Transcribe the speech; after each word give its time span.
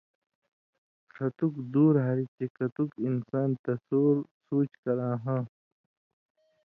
ݜَتُک 1.13 1.53
دورہ 1.71 2.01
ہاریۡ 2.05 2.31
چے 2.35 2.45
کَتُک 2.55 2.89
انسان 3.07 3.49
تصور/سُوچ 3.63 4.69
کراہاں، 4.83 5.43